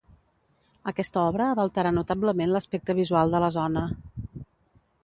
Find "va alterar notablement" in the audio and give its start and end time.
1.59-2.55